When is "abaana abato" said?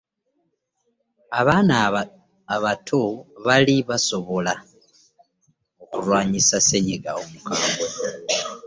1.39-3.01